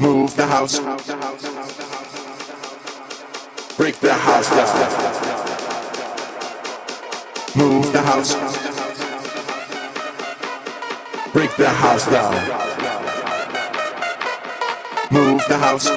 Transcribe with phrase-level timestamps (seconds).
[0.00, 0.78] Move the house.
[3.76, 4.92] Break the house down.
[7.54, 8.34] Move the house.
[11.32, 12.34] Break the house down.
[15.10, 15.90] Move the house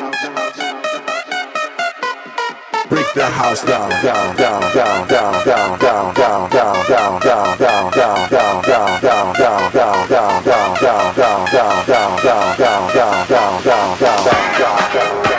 [2.90, 7.92] Break the house down, down, down, down, down, down, down, down, down, down, down, down,
[7.92, 10.44] down, down, down, down, down, down,
[10.86, 15.35] 呀呀呀呀呀呀呀呀呀呀呀呀呀呀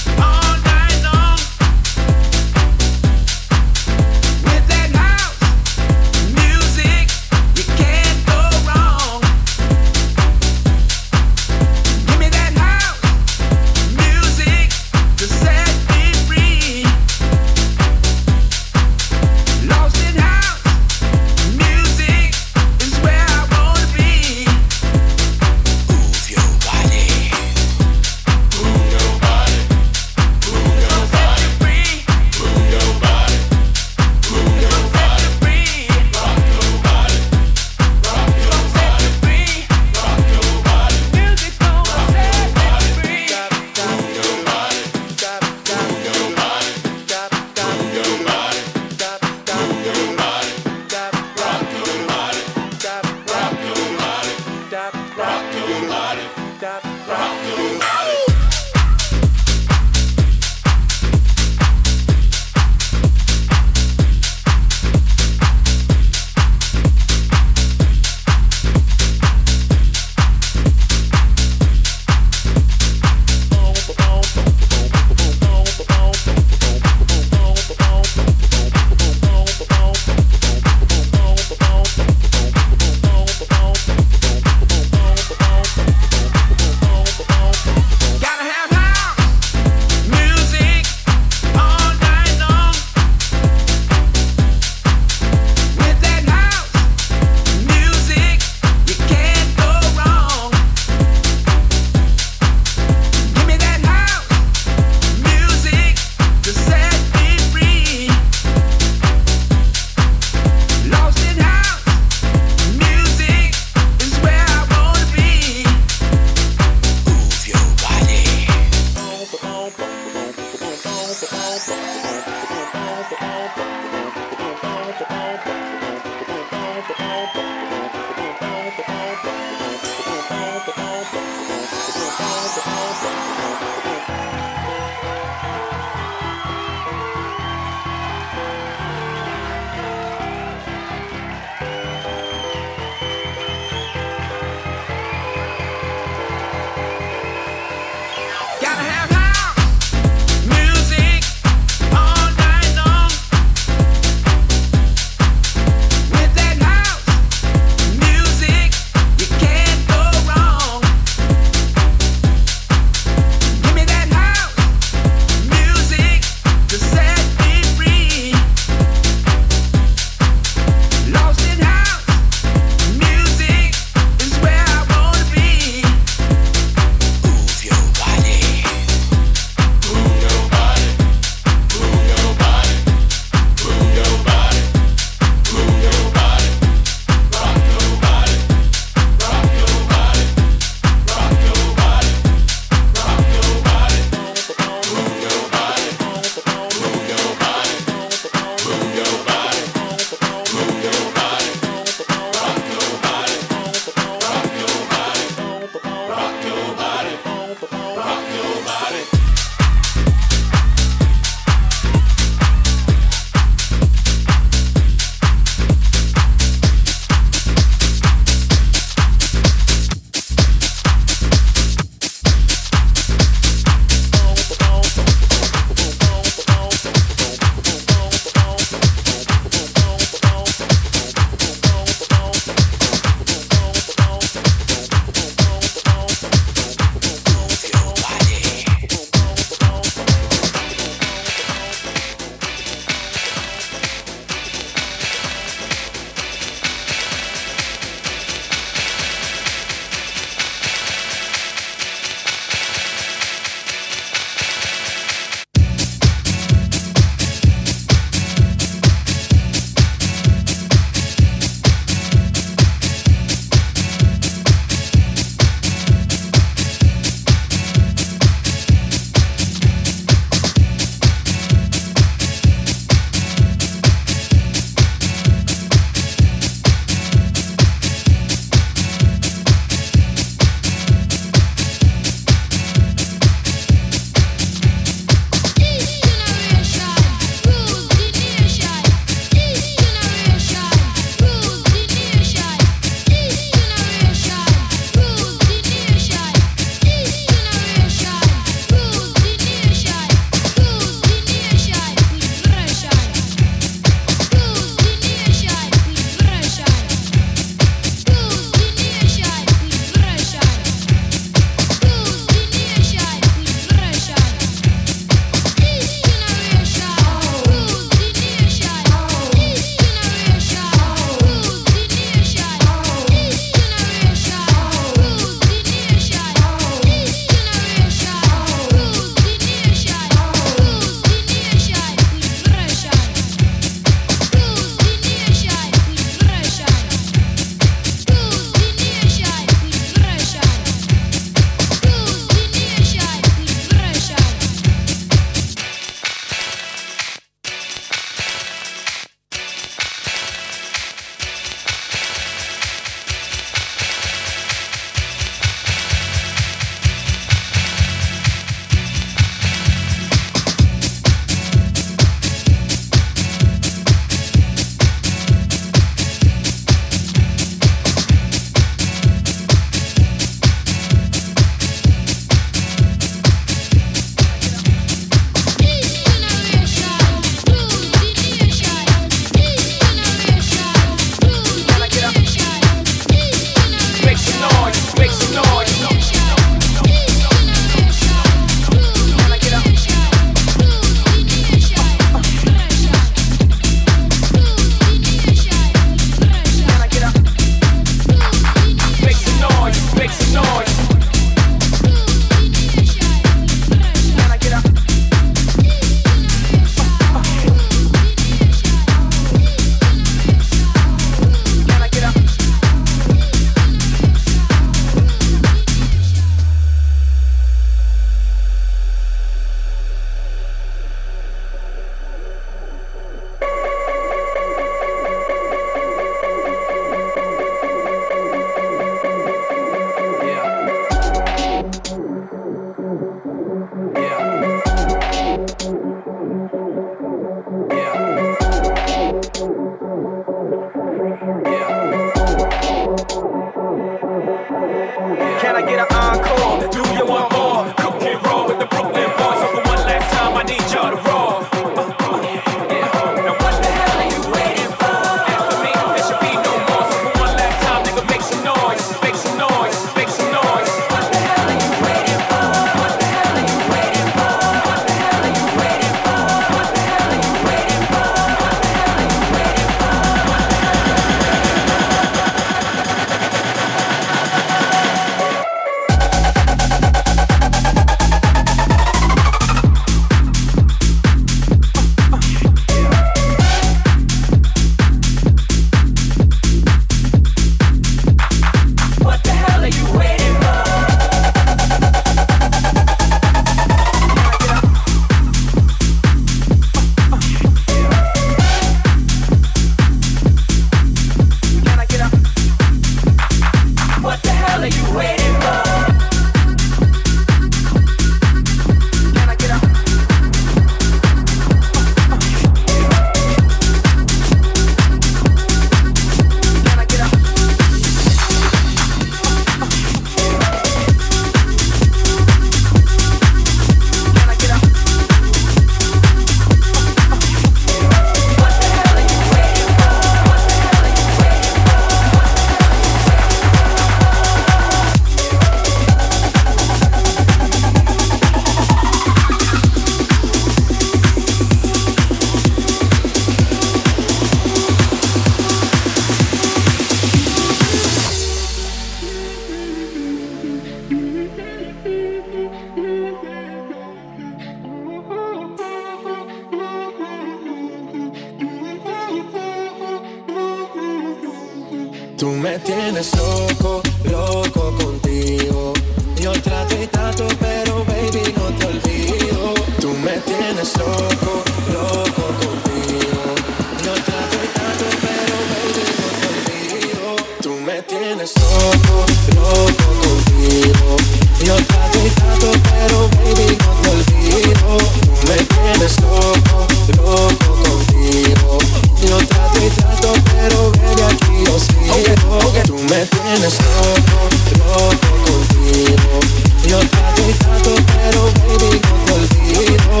[593.46, 594.28] tienes loco,
[594.58, 596.20] loco contigo.
[596.66, 598.20] Yo trato y trato, pero
[598.58, 600.00] baby no te olvido.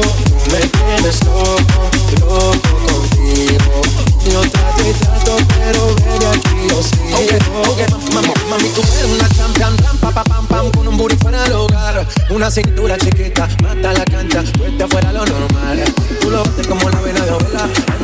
[0.50, 1.90] Me tienes loco,
[2.20, 3.82] loco contigo.
[4.30, 7.74] Yo trato y trato, pero baby aquí yo sigo.
[8.12, 11.52] Mami, mami, tú eres una champion, pam, pam, pam, pam, con un booty fuera del
[11.52, 12.06] hogar.
[12.30, 15.84] Una cintura chiquita, mata la cancha, fuerte afuera lo normal.
[16.20, 17.95] Tú lo haces como la vena de abuela.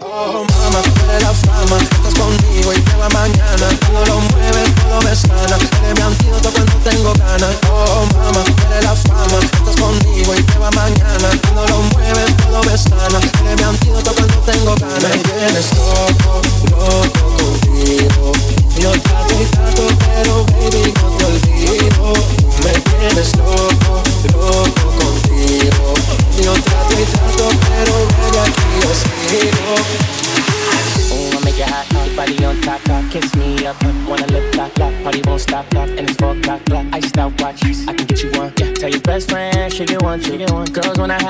[0.00, 1.78] Oh, mamá, tú eres la fama.
[1.78, 3.68] Estás conmigo y te va mañana.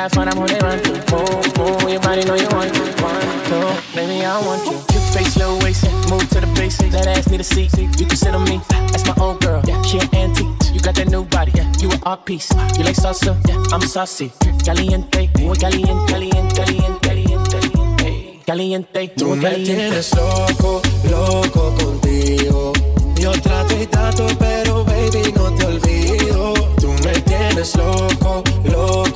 [0.08, 2.34] Girls when I have fun, I'm who they run to, move, move, your body know
[2.34, 6.40] you want to, one, two, baby, I want you, cute face, low waist, move to
[6.40, 9.40] the basics, that ass need a seat, you can sit on me, that's my old
[9.40, 12.50] girl, yeah, she an antique, you got that new body, yeah, you an art piece,
[12.76, 14.32] you like salsa, yeah, I'm saucy,
[14.64, 20.80] caliente, muy caliente, caliente, caliente, caliente, caliente, Tú me tienes loco,
[21.10, 22.72] loco contigo.
[23.16, 26.54] Yo trato y trato, pero baby no te olvido.
[26.80, 29.07] Tú me tienes loco, loco.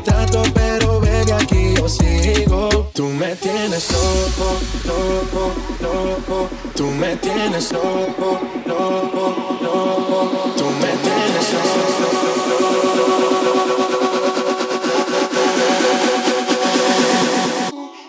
[0.00, 2.88] Trato pero baby aquí yo sigo.
[2.94, 4.56] Tú me tienes loco,
[4.86, 6.48] loco, loco.
[6.74, 10.30] Tú me tienes loco, loco, loco.
[10.56, 11.72] Tú me tienes loco.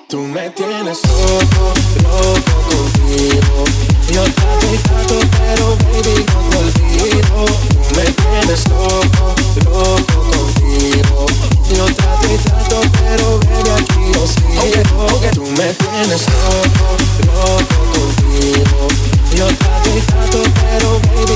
[0.08, 3.66] Tú me tienes loco, loco contigo.
[4.12, 7.46] Yo trato y trato, pero baby no te olvido.
[7.74, 9.36] Tú me tienes loco,
[9.66, 11.23] loco contigo.
[11.70, 15.08] Yo trato y trato, pero baby aquí yo sigo.
[15.34, 16.88] Tú me tienes loco,
[17.26, 18.88] loco contigo.
[19.36, 21.33] Yo trato y trato, pero baby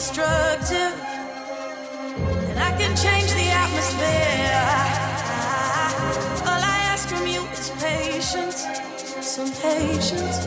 [0.00, 0.94] destructive,
[2.48, 4.64] and I can change the atmosphere.
[6.48, 8.64] All I ask from you is patience,
[9.20, 10.38] some patience,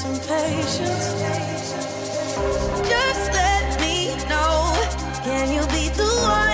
[0.00, 1.06] some patience.
[2.92, 4.72] Just let me know,
[5.24, 6.47] can you be the one?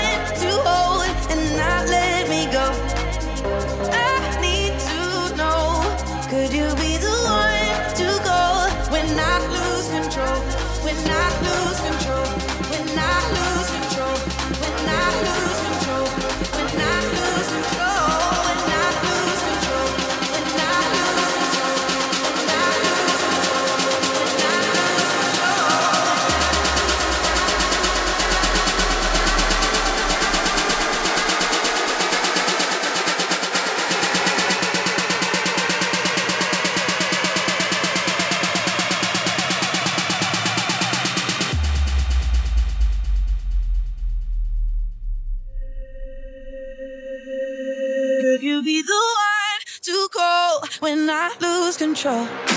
[51.94, 52.53] control.